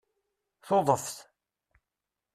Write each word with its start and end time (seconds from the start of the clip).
Tuḍeft 0.67 1.15